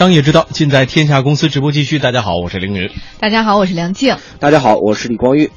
[0.00, 1.98] 商业之道，尽在天下公司直播继续。
[1.98, 2.88] 大家好，我是凌云。
[3.18, 4.16] 大家好，我是梁静。
[4.38, 5.50] 大家好，我是李光玉。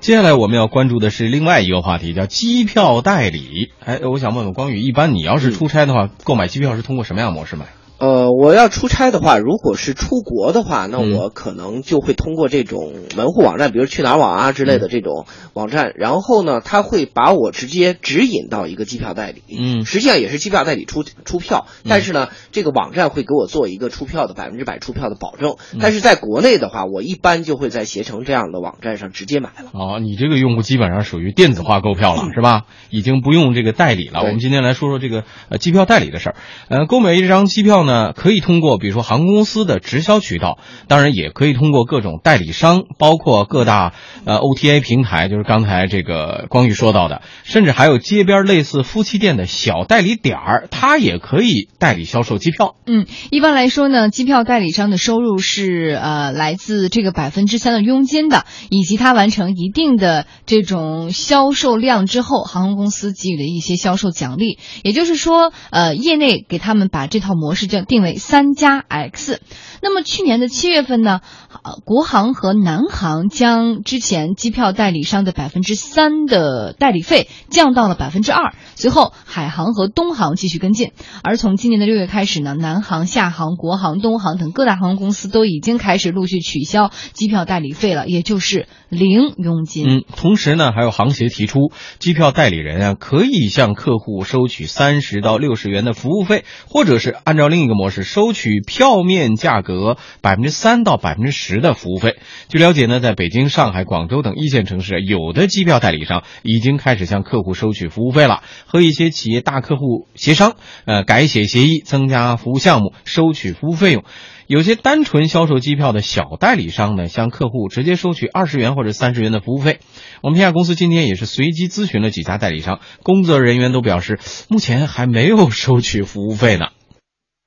[0.00, 3.70] 接下来我们要关注的是另外一个话题，叫机票代理。
[3.78, 7.66] 哎，我想问问光宇，一般你要是出差的话，购买机票是通过什么样的模式买？
[8.02, 15.24] 呃，我要出差的话，如果是出国的话，那我可能就会通过这种门户网站，比如去哪儿网啊之类的这种
[15.54, 19.44] 网站，然后呢，他会把我直接指引到一个机票代理。
[19.56, 25.54] 嗯，实际上也是机票代理出出票，但是呢，这个网站会给我做一个出票的百分之百出票的保证。
[25.78, 29.70] 但是在国内的话，我一般就会在携程这样的网站上直接买了。
[29.74, 32.62] 哦，你这个用户基本上属于电子化购票了，是吧？
[32.90, 34.22] 已经不用这个代理了。
[34.22, 36.34] 我们今天来说说这个呃机票代理的事儿。
[36.68, 38.78] 呃，购买一张机票呢，可以通过。
[38.78, 43.92] 比如说航空公司的直销渠道，当然也可以通过各种代理商，包括各大
[44.24, 52.76] 呃 OTA 平台，就是刚才这个光宇说到的，甚至还有街边类似夫妻店的小代理点儿，它也可以代理销售机票。
[52.86, 64.58] 嗯，一般来说呢，机票代理商的收入是呃来自这个百分之三的佣金的，以及他完成一定的这种销售量之后，航空公司给予的一些销售奖励。
[64.82, 68.52] 也就是说，呃，业内给他们把这套模式叫定为三。
[68.54, 69.40] 加 X，
[69.82, 71.20] 那么去年的七月份呢，
[71.62, 89.86] 呃，国航和南航将之前机票代理商的百分之三的代理费降到了百分之二，随后海航和东航继续跟进，而从今年的六月开始呢，南航、厦航、国航、东航等各大航空公司都已经开始陆续取消机票代理费了，也就是零佣金。
[89.88, 98.62] 嗯，同时呢，还有航协提出，机票代理人啊可以向客户收取三十到六十元的服务费，或者是按照另一个模式收取。
[98.64, 99.71] 票面价格
[100.20, 102.16] 百分之三到百分之十的服务费。
[102.48, 110.56] 据了解呢，在北京、上海、广州等一线城市，有的机票代理商已经开始向客户收取服务费了，和一些企业大客户协商，
[110.86, 114.04] 呃，改写协议，增加服务项目，收取服务费用。
[114.48, 119.78] 有些单纯销售机票的小代理商呢，向客户直接收取二十元或者三十元的服务费。
[120.20, 124.18] 我们天下公司今天也是随机咨询了几家代理商，工作人员都表示，
[124.50, 126.66] 目前还没有收取服务费呢。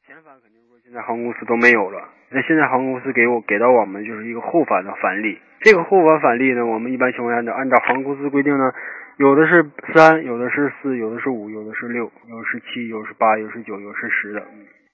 [0.07, 2.14] 现在航空公司都没有了。
[2.35, 5.39] 那现在航空公司给我给到我们就是一个后返的返利。
[5.61, 8.73] 这个后返返利呢，我们一般情况下呢，按照航空公司规定呢，
[9.15, 9.63] 有的是
[9.93, 14.43] 三，有的是四，有的是五，有的是六，有的是七，有的是八，有的是九，有的是十的。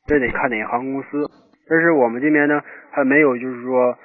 [0.06, 1.26] 这得看哪个航空公司。
[1.68, 3.98] 但是我们这边呢，还没有就是说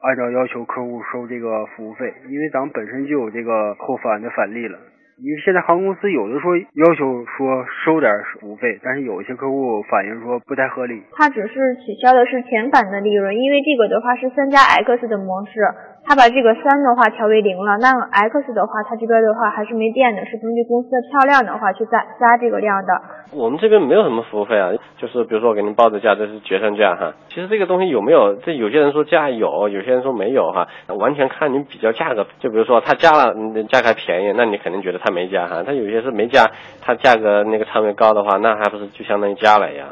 [0.00, 4.78] 按照要求客户收这个服务费，因为咱们本身就有这个后返的返利了。
[5.20, 11.02] 因为现在航空公司有的说要求说收点服务费，但是有一些客户反映说不太合理。
[11.12, 15.60] 他只是取消的是前返的利润，因为这个的话是三加 X 的模式，
[16.08, 17.76] 他把这个三的话调为零了。
[17.76, 22.96] 那 X 的话，他这边的话还是没变的，是根据公司的票量的话去加加这个量的。
[23.36, 27.12] 我们这边没有什么服务费啊，就是比如说我给您报的价，这是决算价哈。
[27.28, 32.26] 其实这个东西有没有，这有些人说价有，有些人说没有哈，完全看你比较价格。
[32.40, 33.34] 就比如说他加了，
[33.68, 35.12] 价格便宜，那你肯定觉得他。
[35.18, 36.44] 没加哈，他有些是没加，
[36.80, 39.88] 他价格那个仓位高的话，那还不是就相当于加了一样？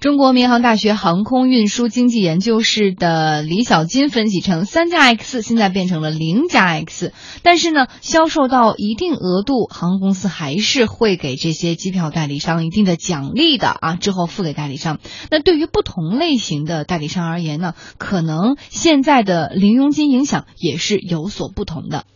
[0.00, 7.12] 中国民航大学航空运输经济研究室的李小金分析称，三加 X 现在变成了零加 X，
[7.42, 15.00] 但是呢，销售到一定额度，航空公司还是会给这些机票代理商一定的奖励的啊，之后付给代理商。
[15.30, 22.06] 那对于不同类型的代理商而言呢，可能现在的零佣金影响也是有所不同的。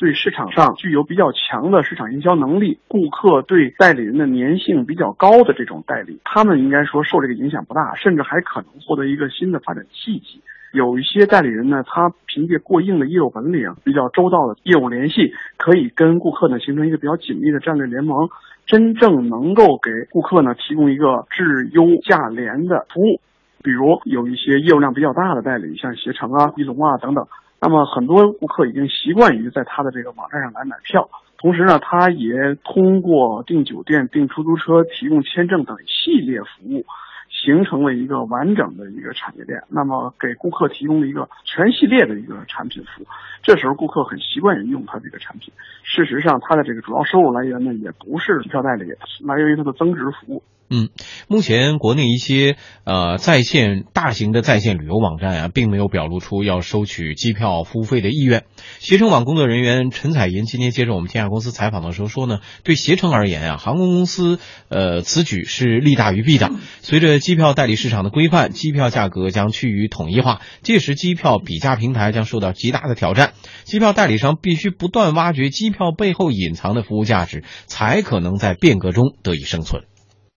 [0.00, 10.40] 对市场上具有比较强的市场营销能力，顾客对代理人的粘性比较高的这种代理，他们应该说受这个影响不大，甚至还可能获得一个新的发展契机。
[10.72, 18.30] 有一些代理人呢，他凭借过硬的业务本领、比较周到的业务联系，可以跟顾客呢形成一个比较紧密的战略联盟，
[18.64, 23.20] 真正能够给顾客呢提供一个质优价廉的服务。
[23.62, 27.26] 比如有一些业务量比较大的代理，像携程啊、一龙啊等等。
[27.60, 36.86] 那么很多顾客已经习惯于在他的这个网站上来买票，同时呢，他也通过订酒店、订出租车、提供签证等一系列服务，
[37.28, 39.62] 形成了一个完整的一个产业链。
[39.68, 43.06] 那么给顾客提供了一个全系列的一个产品服务，
[43.42, 45.52] 这时候顾客很习惯于用他这个产品。
[45.82, 50.42] 事实上，他的这个主要收入来源呢，也不是机票代理，来源于他的增值服务。
[50.72, 50.88] 嗯，
[51.26, 58.44] 目前国内一些呃在线大型的在线旅游网站啊，并没有表露出要收取机票服务费的意愿。
[58.78, 64.38] 携程网工作人员陈彩银今天接受我们天下公司采访的时候说呢，对携程而言啊，航空公司
[64.68, 66.52] 呃此举是利大于弊的。
[66.82, 73.32] 随着机票代理市场的规范，机票价格将趋于统一化，届时机票比价平台将受到极大的挑战。
[73.64, 79.82] 机票代理商必须不断挖掘机票背后隐藏的服务价值，才可能在变革中得以生存。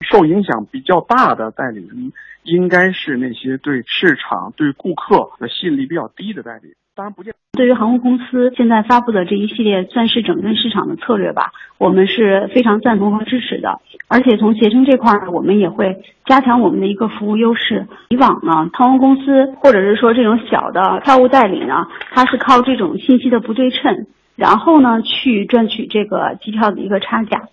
[0.02, 2.12] 受影响比较大的代理人，
[2.42, 6.74] 应该是那些对市场、对顾客的吸引力比较低的代理。
[6.94, 7.32] 当然不见。
[7.52, 13.80] 对于航空公司现在发布的这一系列算是整顿市场的策略吧，我们是非常赞同和支持的。
[14.08, 17.86] 而且从携程这块儿，我们也会加强我们的一个服务优势。
[18.10, 24.06] 以往呢，航空公司或者是说这种小的票务代理呢，它是靠这种信息的不对称，
[24.36, 27.48] 然后呢去赚取这个机票的一个差价。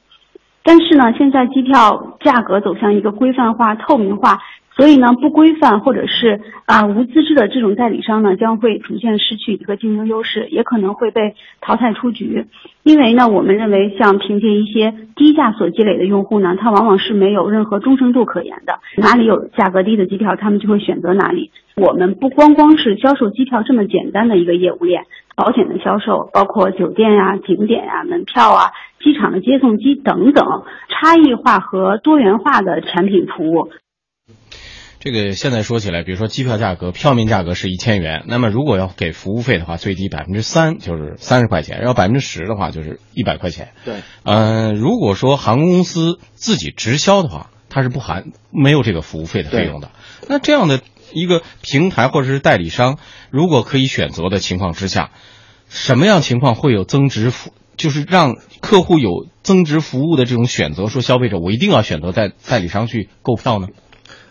[0.69, 4.37] 但是呢，现在机票价格走向一个规范化、透明化。
[4.75, 12.45] 所以呢，不规范或者是啊无资质的这种代理商呢，将会逐渐失去一个竞争优势，也可能会被淘汰出局。
[12.83, 18.79] 因为呢，我们认为像凭借一些低价所积累的用户呢，他往往是没有任何忠诚度可言的。
[18.95, 21.49] 哪里有价格低的机票，他们就会选择哪里。
[21.75, 25.05] 我们不光光是销售机票这么简单的一个业务链，
[25.39, 28.71] 保险的销售，包括酒店呀、景点呀、门票啊、
[29.01, 30.45] 机场的接送机等等，
[30.89, 33.69] 差异化和多元化的产品服务。
[34.99, 43.69] 这个现在说起来，比如说机票价格，票面价格是一千元，那么如果要给服务费的话，最低百分之三就是三十块钱，要百分之十的话就是一百块钱。
[43.85, 49.89] 对，嗯，如果说航空公司自己直销的话，它是不含没有这个服务费的费用的。
[50.27, 50.81] 那这样的
[51.13, 52.97] 一个平台或者是代理商，
[53.29, 55.11] 如果可以选择的情况之下，
[55.69, 60.87] 什么样情况会有增值服，就是让客户有增值服务的这种选择？
[60.87, 63.67] 说消费者我一定要选择代代理商去购票呢？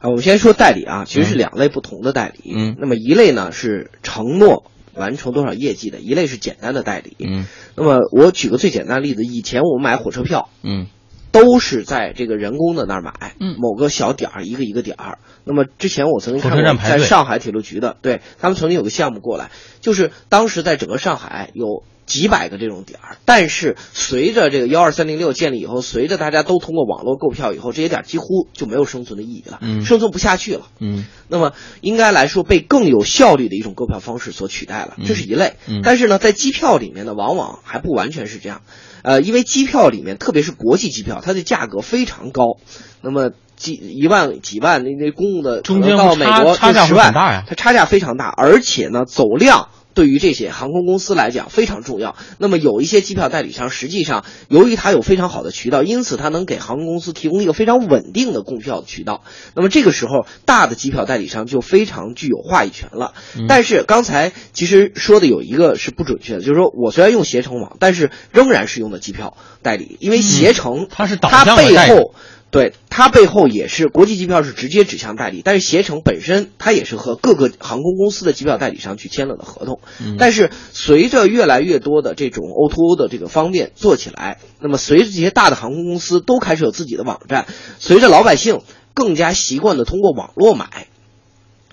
[0.00, 2.52] 啊，我们先说代理啊，其实是两类不同的代理。
[2.54, 7.16] 嗯，那么一类呢是承诺完成多少业绩的，一类是简单的代理。
[7.18, 7.46] 嗯，
[7.76, 10.86] 那么我举个最简单的例子，以前我们买火车票，嗯，
[11.32, 15.18] 都是在这个人工的那儿买，嗯，某个小点儿一个一个点儿。
[15.44, 21.84] 那么之前我曾经看过，在上海铁路局的，对他们曾经有个项目过来，就是当时在整个上海有。
[22.08, 30.68] 几百个这种点儿，但是随着这个幺二三零六建立以后，随着大家都通过网络购票以后，这些点儿几乎就没有生存的意义了，嗯生存不下去了。
[30.80, 31.52] 嗯那么
[31.82, 35.56] 应该来说被更有效率的一种购票方式所取代了，这是一类。
[35.66, 38.62] 嗯但是呢，在机票里面呢，往往还不完全是这样，
[39.02, 42.58] 呃，因为机票里面，特别是国际机票，它的价格非常高，
[43.00, 47.12] 那么几一万几万那那公务的，中间到美国差差价十万
[47.48, 49.68] 它差价非常大，而且呢，走量。
[49.98, 52.14] 对于这些航空公司来讲非常重要。
[52.38, 59.24] 那么有一些机票代理商，实际上由于它有非常好的渠道，因此它能给航空公司提供一个非常稳定的供票的渠道。
[59.56, 63.12] 那么这个时候，大的机票代理商就非常具有话语权了。
[63.36, 72.14] 嗯但是刚才其实说的有一个是不准确的，就是说我虽然用携程网，但是仍然是用的机票代理，因为携程、它是导它背后。
[72.50, 79.80] 对它背后也是国际机票是直接指向代理，但是携程本身它也是和各个航空公司的机票代理商去签了的合同。
[80.00, 87.46] 嗯但是随着越来越多的这种 O2O 的这个方便做起来，那么随着这些大的航空公司都开始有自己的网站，
[87.78, 88.60] 随着老百姓
[88.94, 90.88] 更加习惯的通过网络买。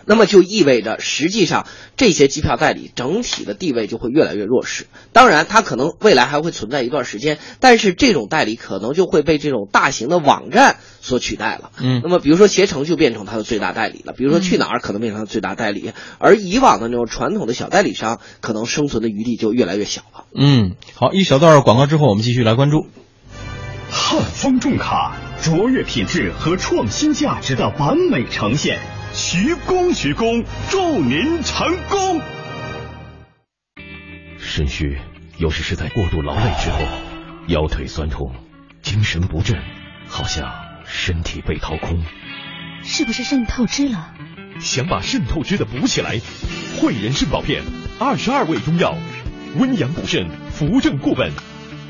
[0.06, 1.66] 那么就意味着，实际上
[1.98, 4.86] 这些机票代理整体的地位就会越来越弱势。
[5.13, 11.72] 当然，它可能未来还会存在一段时间，但是这种代理可能就会被这种大型的网站所取代了。
[11.81, 20.25] 嗯那么比如说携程就变成它的最大代理了，比如说去哪儿可能变成它的最大代理，而以往的那种传统的小代理商，可能生存的余地就越来越小了。
[20.36, 22.86] 嗯，好，一小段广告之后，我们继续来关注。
[23.90, 28.80] 汉方重卡，卓越品质和创新价值的完美呈现。
[29.27, 32.21] 徐工，徐工，祝您成功。
[34.38, 35.00] 肾虚
[35.40, 36.78] 有时是在过度劳累之后，
[37.47, 38.35] 腰腿酸痛，
[38.83, 39.59] 精神不振，
[40.07, 40.54] 好像
[40.85, 42.04] 身体被掏空。
[42.83, 44.14] 是不是肾透支了？
[44.59, 46.21] 想把肾透支的补起来，
[46.80, 47.64] 汇仁肾宝片，
[48.00, 48.95] 二十二味中药，
[49.57, 51.31] 温阳补肾，扶正固本。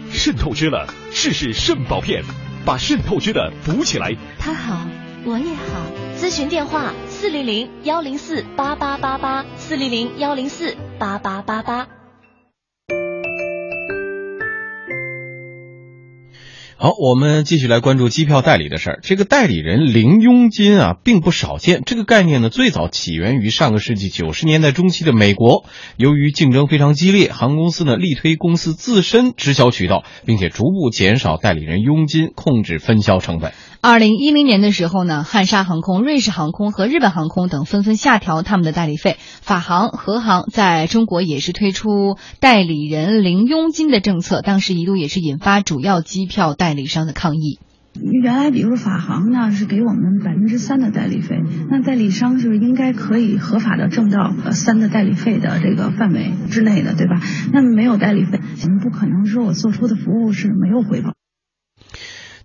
[0.10, 2.24] 肾透支了，试试肾宝片，
[2.66, 4.16] 把肾透支的补起来。
[4.40, 4.88] 他好，
[5.26, 5.86] 我也好。
[6.18, 6.94] 咨询电话：
[7.26, 11.88] 四零零幺零四八八八八，四零零幺零四八八八八。
[16.78, 19.00] 好，我们继续来关注机票代理的事儿。
[19.02, 21.82] 这个代理人零佣金啊，并不少见。
[21.84, 25.66] 这个概念呢，最早起源于上个世纪九十年代中期的美国。
[25.98, 33.52] 由于竞争非常激烈，航空公司呢力推公司自身直销渠道，并且逐步减少代理人佣金，控制分销成本。
[33.88, 39.18] 二零一零年的时候呢，汉莎航空、瑞士航空和日本航空等纷纷下调他们的代理费。
[39.20, 47.60] 法航、和航在中国也是推出代理人零佣金的政策，当时一度也是引发主要机票代理商的抗议。
[48.24, 51.36] 原来，比如说法航呢是给我们百分之三的代理费，
[51.70, 57.22] 那代理商是应该可以合法的挣到呃三的代理费的这个范围之内的，对吧？
[57.54, 61.12] 那么没有代理费，我们不可能说我做出的服务是没有回报。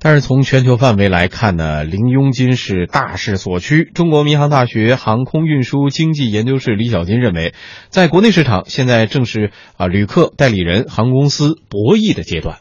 [0.02, 3.84] 但是从全球范围来看呢，零佣金是大势所趋。
[3.84, 7.52] 中国民航大学航空运输经济研究室李小金认为，
[7.90, 12.56] 在国内市场现在正是啊旅客、代理人、航空公司博弈的阶段。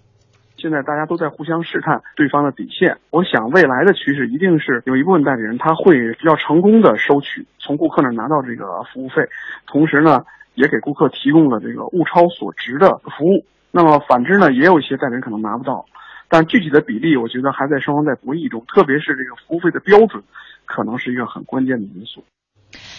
[0.58, 2.98] 现在大家都在互相试探对方的底线。
[3.10, 9.32] 我想未来的趋势一定是有一部分代理人他会比较成功的收取从顾客那拿到这个服务费，
[9.66, 10.24] 同时呢
[10.56, 13.46] 也给顾客提供了这个物超所值的服务。
[13.72, 15.86] 那么反之呢，也有一些代理人可能拿不到。
[16.30, 20.24] 但具体的比例，我觉得还在双方在博弈中，特别是这个服务费的标准，
[20.66, 22.24] 可能是一个很关键的因素。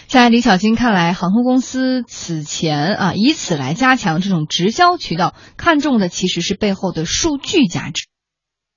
[0.07, 8.07] 在李小金看来，航空公司此前啊以此来加强这种直销渠道，看重的其实是背后的数据价值。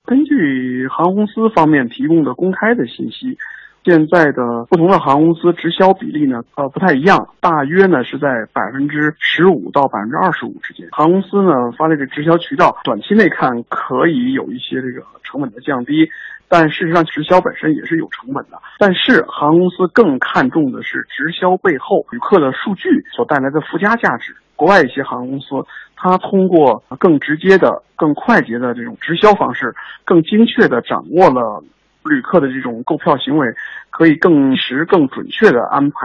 [0.05, 3.37] 根据航空公司方面提供的公开的信息。
[3.85, 10.87] 现在的不同的航空公司直销比例呢，呃，不太一样，大约呢是在百分之十五到百分之二十五之间。
[10.91, 16.09] 航空公司呢发这直销渠道，短期内看可以有一些这个成本的降低，
[16.49, 18.57] 但事实上直销本身也是有成本的。
[18.79, 24.35] 但是航空公司更看重的是直销背后旅客的数据所带来的附加价值。
[24.55, 25.47] 国外一些航空公司，
[25.95, 29.75] 它通过更直接的、更快捷的这种直销方式，
[30.05, 31.61] 更精确的掌握了。
[32.09, 33.47] 旅客的这种购票行为，
[33.89, 35.97] 可以更实、更准确的安排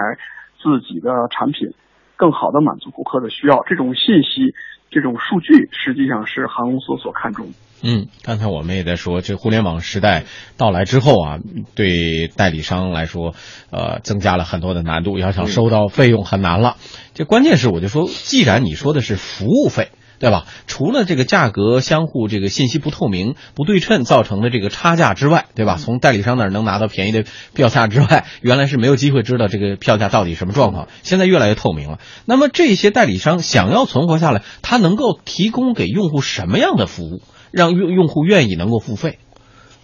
[0.56, 1.68] 自己的产品，
[2.16, 3.62] 更好的满足顾客的需要。
[3.68, 4.54] 这种信息、
[4.90, 7.52] 这种数据，实际上是航空公司所看重的。
[7.82, 10.24] 嗯，刚才我们也在说，这互联网时代
[10.58, 11.38] 到来之后啊，
[11.74, 13.34] 对代理商来说，
[13.70, 16.76] 呃，增加了很多的难度，要想收到费用很难了。
[17.14, 19.88] 这关键是，我就说，既然你说的是服务费。
[20.20, 20.44] 对吧？
[20.66, 25.76] 除了这个价格相互这个信息不透明、不对称造成的这个差价之外，对吧？
[25.76, 27.24] 从代理商那儿能拿到便宜的
[27.54, 30.88] 票价之外，原来是没有机会知道这个票价到底什么状况。
[31.02, 31.98] 现在越来越透明了。
[32.26, 39.18] 那么这些代理商想要存活下来，他能够提供给用户什么样的服务，让用用户愿意能够付费？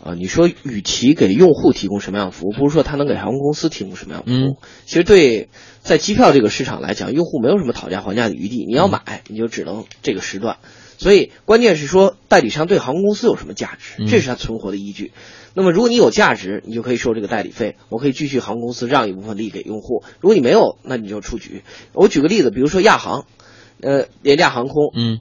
[0.07, 4.57] 啊，你说与其给用户提供什么样的服务，不如说他能给航空公司提供什么样的服务。
[4.85, 5.49] 其实对
[5.81, 8.65] 在机票这个市场来讲，用户没有什么讨价还价的余地。
[8.67, 10.59] 你要买，你就只能这个时段。
[10.99, 15.13] 所以关键是说代理商对航空公司有什么价值，这是他存活的依据。
[15.55, 20.05] 那么如果你有价值，你就可以收这个代理费，我可以继续航空公司让一部分利给用户。
[20.21, 21.65] 如果你没有，那你就出局。
[21.93, 23.27] 我举个例子，比如说亚航，
[23.83, 25.21] 呃，廉价航空，嗯。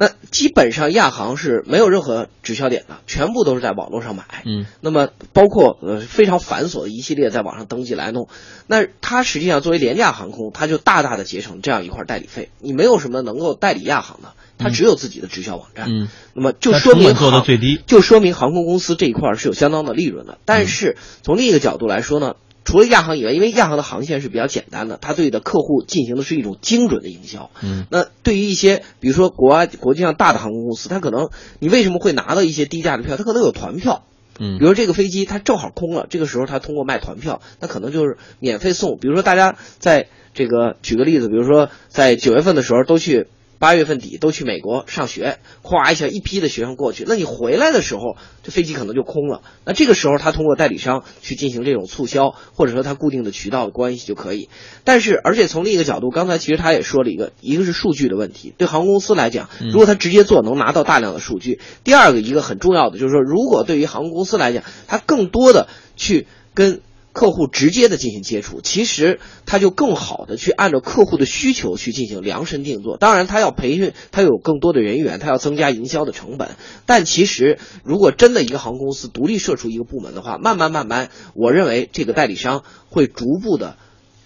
[0.00, 4.24] 那基本上亚航是没有任何直销点的，全部都是在网络上买。
[4.46, 8.26] 嗯，那么包括呃非常繁琐的一系列在网上登记来弄，
[8.66, 12.48] 那它实际上作为廉价航空，它就大大的节省这样一块代理费。
[12.60, 15.90] 你没有什么能够代理亚航的，它只有自己的直销网站。
[15.90, 20.38] 嗯，那么就说明做的最低，就说明航空公司这一块是有相当的利润的。
[20.46, 22.36] 但是从另一个角度来说呢？
[22.64, 27.50] 除了亚航以外，因为亚航的航线是比较简单的，它对的客户进行的是一种精准的营销。
[27.62, 33.16] 嗯，那对于一些比如说国外国际上大的航空公司，它可能你为什么会拿到一些低价的票？
[33.16, 34.04] 它可能有团票。
[34.38, 38.98] 嗯，比如这个飞机它正好空了，这个时候它通过卖团票，那可能就是免费送。
[39.00, 43.26] 比如说大家在这个举个例子，比如说在九月份的时候都去。
[43.60, 49.42] 八月份底都去美国上学，咵一下一批的学生过去，那你回来的时候，这飞机可能就空了。
[49.66, 54.48] 那这个时候他通过代理商去进行这种促销，或者说他固定的渠道的关系就可以。
[54.82, 61.60] 但是，而且从另一个角度，刚才其实他也说了一个，一个是数据的问题，对航空公司来讲，如果他直接做能拿到大量的数据。
[61.84, 66.80] 第二个一个很重要的就是说，如果对于航空公司来讲，他更多的去跟。
[67.12, 72.96] 客户直接的进行接触，其实他就更好的去按照客户的需求去进行量身定做。
[72.96, 76.50] 当然，他要培训，他有更多的人员，他要增加营销的成本。
[76.86, 83.76] 但其实，如果真的一个航空公司独立设出一个部门的话，慢慢慢慢，我认为这个代理商会逐步的，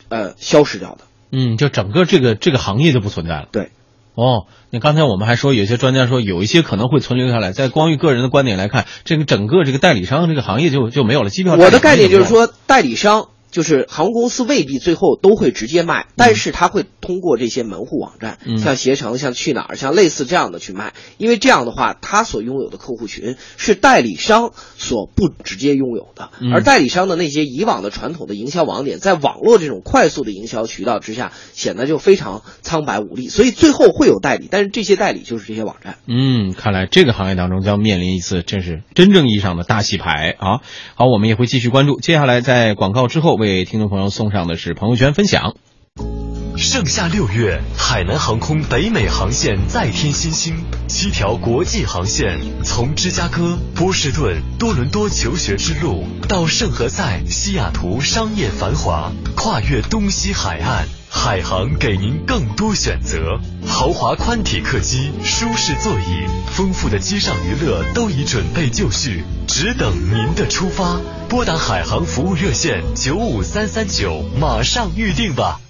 [0.09, 1.05] 呃，消失掉的。
[1.33, 3.49] 嗯，就整个这个这个行业就不存在了。
[3.51, 3.71] 对。
[4.15, 7.53] 哦，那刚才我们还说，有些专家说有一些可能会存留下来。
[7.53, 11.31] 在光裕个人的观点来看，这个整个这个代理商这个行业就就没有了。
[11.31, 13.29] 机票我的概念就是说，代理商。
[13.55, 35.99] 就是航空公司未必最后都会直接卖，但是他会通过这些门户网站，像携程、像去哪儿、像类似这样的去卖，因为这样的话，他所拥有的客户群是代理商所不直接拥有的，而代理商的那些以往的传统的营销网点，在网络这种快速的营销渠道之下，显得就非常苍白无力，所以最后会有代理，但是这些代理就是这些网站。
[36.09, 40.59] 嗯，看来这个行业当中将面临一次真是真正意义上的大洗牌啊！
[40.97, 43.44] 好，我们也会继续关注，接下来在广告之后。
[43.45, 45.55] 为听众朋友送上的是朋友圈分享。
[46.57, 50.55] 盛夏六月，海南航空北美航线再添新星，
[50.87, 63.41] 七条国际航线，从芝加哥、波士顿、多伦多求学之路，到圣何塞、西雅图商业繁华，跨越东西海岸，海航给您更多选择。
[63.67, 71.01] 豪华宽体客机，舒适座椅，丰富的机上娱乐都已准备就绪，只等您的出发。
[71.29, 75.61] 拨打海航服务热线九五三三九，马上预定吧。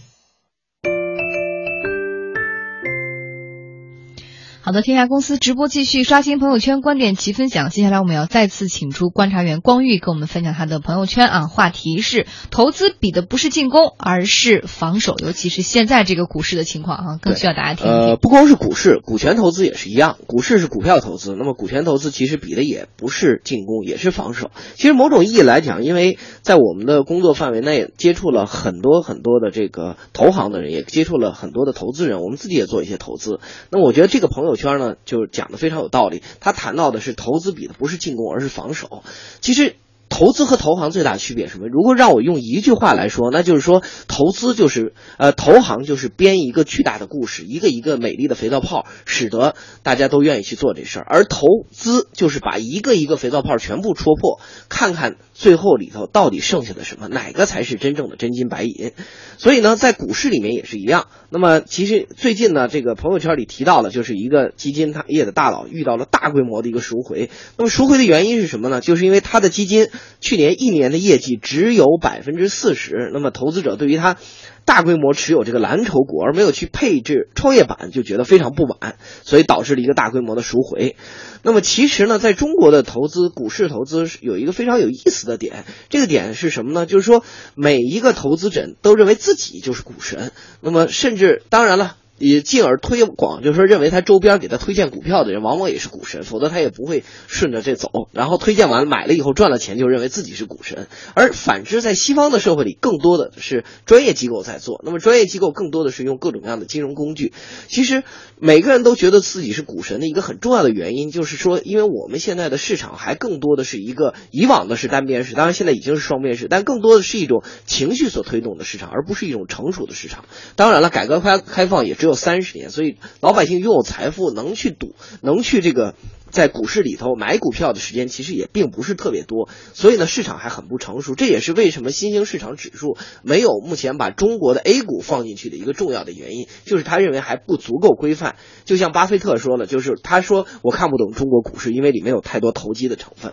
[4.66, 7.68] 好的，天下公司直播继续刷新朋友圈观点齐分享。
[7.68, 11.46] 接下来我们要再次请出观察员光玉，跟我们分享他的朋友圈啊。
[11.48, 18.08] 话题是投资比的不是进攻，而是防守，尤其是现在这个股市的情况啊，更需要大家听一听。
[18.12, 20.16] 呃，不光是股市，股权投资也是一样。
[20.26, 24.50] 股市是股票投资，那么股权投资其实比的也不是进攻，也是防守。
[24.76, 33.40] 其实某种意义来讲，因为在我们的工作范围内接触了很多很多的这个投行的人，也接触了很多的投资人，我们自己也做一些投资。
[33.70, 34.53] 那我觉得这个朋友。
[34.56, 36.22] 圈呢，就讲的非常有道理。
[36.40, 39.02] 他谈到的是投资比的不是进攻，而是防守。
[39.40, 39.76] 其实。
[40.10, 41.66] 投资和投行最大的区别是什么？
[41.66, 58.92] 如果让我用一句话来说，那就是说，投资就是呃，投行就是编一个巨大的故事，一个一个美丽的肥皂泡，使得大家都愿意去做这事儿；而投资就是把一个一个肥皂泡全部戳破，看看最后里头到底剩下的什么，哪个才是真正的真金白银。
[59.36, 61.08] 所以呢，在股市里面也是一样。
[61.28, 67.28] 那么，其实最近呢，这个朋友圈里提到了，就是一个基金业的大佬遇到了大规模的一个赎回。
[67.58, 68.80] 那么赎回的原因是什么呢？
[68.80, 69.88] 就是因为他的基金。
[70.20, 74.16] 去年一年的业绩只有百分之四十，那么投资者对于他
[74.64, 80.96] 大规模持有这个蓝筹股而没有去配置创业板，就觉得非常不满，所以导致了一个大规模的赎回。
[81.42, 86.86] 那么其实呢，在中国的投资股市投资有一个非常有意思的点，这个点是什么呢？
[86.86, 87.22] 就是说
[87.54, 91.96] 每一个投资者都认为自己就是股神，那么甚至当然了。
[92.18, 97.90] 也进而推广，就是说认为他周边给他推荐股票的人，往往也是股神，否则他也不会顺着这走。
[98.12, 100.86] 然后推荐完买了以后赚了钱，就认为自己是股神。
[101.14, 104.80] 而反之，在西方的社会里，更多的是专业机构在做。
[104.84, 107.32] 那么专业机构更多的是用各种各样的金融工具。
[107.66, 108.04] 其实
[108.38, 120.24] 每个人都觉得自己是股神的一个很重要的原因，就是说，因为我们现在的市场还更多的是一个以往的是单边式，当然现在已经是双边式，但更多的是一种情绪所推动的市场，而不是一种成熟的市场。
[120.54, 121.96] 当然了，改革开开放也。
[122.04, 125.94] 只有三十年，所以老百姓拥有财富，能去赌，能去这个
[126.28, 129.48] 在股市里头买股票的时间，其实也并不是特别多。
[129.72, 138.36] 所以呢，市场还很不成熟，这也是为什么新兴市场指数没有目前把中国的 A 股放进去的一个重要的原因，就是他认为还不足够规范。
[138.66, 143.32] 就像巴菲特说了，就是他说我看不懂中国股市，因为里面有太多投机的成分。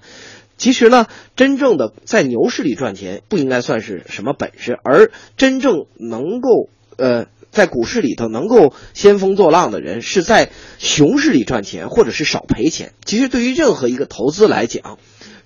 [0.55, 7.25] 其实呢，真正的在牛市里赚钱，不应该算是什么本事，而真正能够呃。
[7.51, 12.93] 在股市里头能够兴风作浪的人，是在熊市里赚钱，或者是少赔钱。
[13.05, 14.97] 其实对于任何一个投资来讲，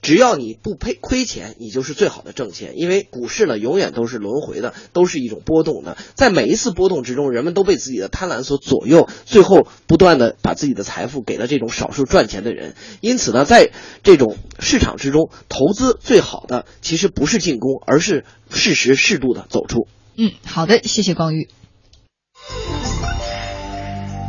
[0.01, 2.73] 只要你不赔亏钱，你就是最好的挣钱。
[2.75, 5.97] 因为股市呢，永远都是轮回的，都是一种波动的。
[6.13, 12.75] 在每一次波动之中，人们都被自己的贪婪所左右，最后不断的把自己的财富给了这种少数赚钱的人。
[13.01, 13.71] 因此呢，在
[14.03, 19.87] 这种市场之中，投资最好的其实不是进攻，而是适时适度的走出。
[20.17, 21.47] 嗯，好的，谢谢光宇。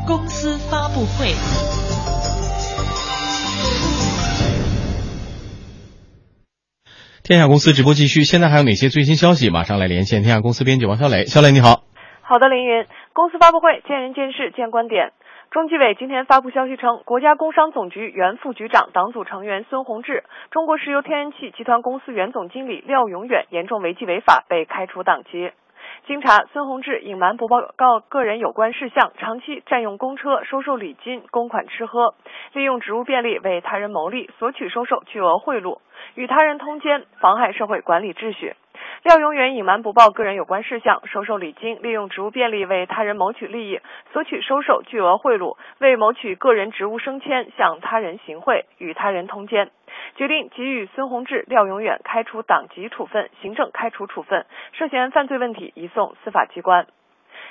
[0.06, 1.34] 公司发布会。
[7.22, 9.50] 天下公司直播继续，现在还有哪些最新消息？
[9.50, 11.26] 马上来连线天下公司编辑王小磊。
[11.26, 11.82] 小磊你好。
[12.22, 12.86] 好的，凌云。
[13.12, 15.12] 公司发布会，见人见事见观点。
[15.50, 25.50] 中纪委今天发布消息称，国家工商总局原副局长、党组成员孙宏志，中国石油天然气集团公司原总经理廖永远严重违纪违法，被开除党籍。
[26.06, 32.14] 经查，孙宏志隐瞒不报告个人有关事项，长期占用公车、收受礼金、公款吃喝，
[32.52, 35.80] 利用职务便利为他人谋利，索取、收受巨额贿赂，
[36.14, 38.54] 与他人通奸，妨害社会管理秩序。
[39.02, 43.80] 廖永远隐瞒不报个人有关事项，收受礼金，利用职务便利为他人谋取利益，
[44.12, 49.70] 索取、收受巨额贿赂，为谋取个人职务升迁向他人行贿，与他人通奸，
[50.16, 56.86] 决定给予孙宏志、廖永远开除党籍处分、行政开除处分，涉嫌犯罪问题移送司法机关。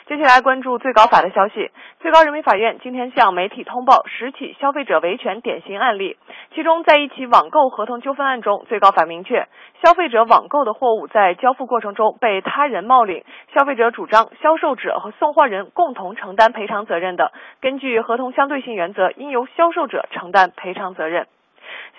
[0.08, 1.72] 接下来关注最高法的消息。
[2.00, 6.16] 最高人民法院今天向媒体通报十起消费者维权典型案例，
[6.54, 9.48] 其中在一起网购合同纠纷案中，最高法明确，
[9.84, 13.24] 消费者网购的货物在交付过程中被他人冒领，
[13.56, 21.26] 消费者主张销售者和送货人共同承担赔偿责任的，根据合同相对性原则，应由销售者承担赔偿责任。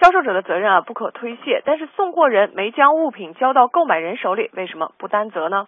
[0.01, 5.67] 销售者的责任啊不可推卸，但是送货人没将物品交到购买人手里，为什么不担责呢？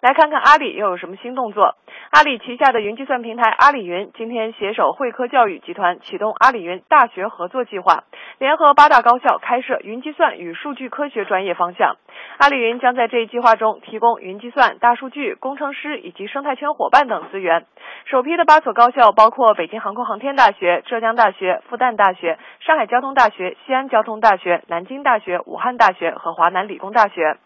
[0.00, 1.74] 来看看阿里又有什么新动作。
[2.10, 8.04] 阿里旗下的云计算平台阿里云今天携手汇科教育集团启动阿里云大学合作计划，
[8.38, 11.96] 联合八大高校开设云计算与数据科学专业方向。
[12.38, 17.66] 阿里云将在这一计划中提供云计算、大数据、工程师以及生态圈伙伴等资源。
[18.06, 27.36] 首批的八所高校包括北京航空航天大学、浙江大学、复旦大学、上海交通大学、西安交通大学、南京大学、武汉大学和华南理工大学。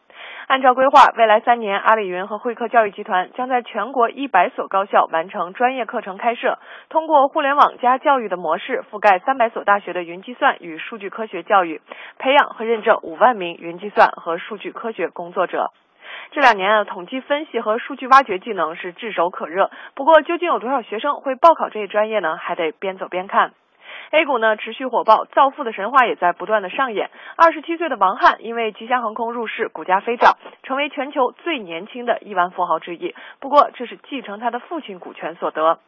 [0.47, 6.59] 按照规划，未来三年，阿里云和汇科教育集团将在全国一百所高校完成专业课程开设，
[6.91, 11.81] 通过互联网加教育的模式，覆盖三百所大学的云计算与数据科学教育，
[12.19, 15.71] 培养和认证五万名云计算和数据科学工作者。
[16.31, 19.71] 这两年啊，统计分析和数据挖掘技能是炙手可热。
[19.95, 22.37] 不过，究竟有多少学生会报考这一专业呢？
[22.37, 23.53] 还得边走边看。
[24.15, 27.11] A 股呢持续火爆，造富的神话也在不断的上演。
[27.35, 33.13] 二十七岁的王翰因为吉祥航空入市，股价飞涨，成为全球最年轻的亿万富豪之一。
[33.41, 35.81] 不过，这是继承他的父亲股权所得。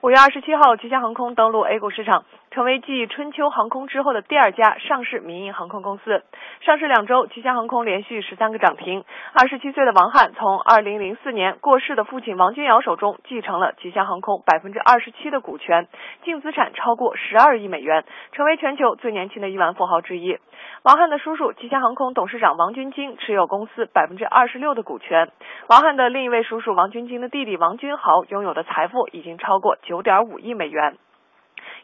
[0.00, 6.22] 五月二十七号，吉祥航空登陆 A 股市场，成为继春秋航空之后的第二家上市民营航空公司。
[6.60, 9.04] 上市两周，吉祥航空连续十三个涨停。
[9.32, 15.88] 二十七岁的王翰从二零零四年过世的父亲王军尧手中继承了吉祥航空百分之二十七的股权，
[16.24, 20.36] 净资产超过十二亿美元，成为全球最年轻的亿万富豪之一。
[20.82, 25.30] 王翰的叔叔吉祥航空董事长王军金持有公司百分之二十六的股权。
[25.68, 30.98] 王翰的另一位叔叔王军金的弟弟王军豪拥有的财富已经超过九点五亿美元。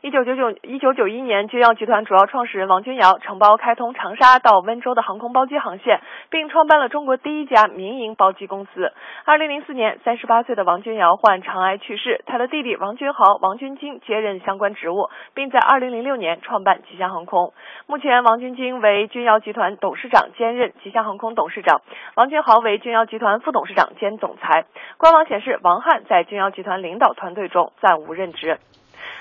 [0.00, 8.92] 一九九九一九九一年，军药集团主要创始人王军尧承包开通长沙到温州的航空包机航线，并创办了中国第一家民营包机公司。
[9.24, 17.52] 二零零四年，三十八岁的王军尧患肠癌去世，他的弟弟王军豪、王军金接任相关职务，并在二零零六年创办吉祥航空。
[17.88, 21.80] 目前，王军金为军药集团董事长兼任吉祥航空董事长，
[22.14, 24.64] 王军豪为军药集团副董事长兼总裁。
[24.96, 28.58] 官网显示，王翰在军药集团领导团队中暂无任职。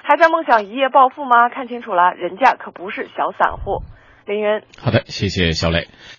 [0.03, 1.49] 还在梦想一夜暴富吗？
[1.49, 3.81] 看清楚了，人家可不是小散户。
[4.25, 5.87] 林云，好的，谢谢小磊。